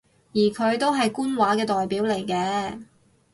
[0.33, 2.81] 而佢都係官話嘅代表嚟嘅